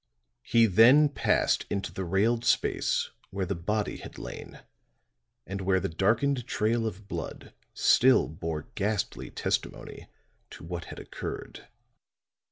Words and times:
He 0.41 0.65
then 0.65 1.09
passed 1.09 1.67
into 1.69 1.93
the 1.93 2.03
railed 2.05 2.43
space 2.43 3.11
where 3.29 3.45
the 3.45 3.53
body 3.53 3.97
had 3.97 4.17
lain 4.17 4.59
and 5.45 5.61
where 5.61 5.79
the 5.79 5.89
darkened 5.89 6.47
trail 6.47 6.87
of 6.87 7.07
blood 7.07 7.53
still 7.75 8.27
bore 8.27 8.67
ghastly 8.73 9.29
testimony 9.29 10.07
to 10.49 10.63
what 10.63 10.85
had 10.85 10.97
occurred. 10.97 11.67